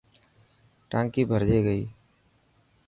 ٽانڪي 0.89 1.21
ڀرجي 1.29 1.59
گئي. 1.67 1.83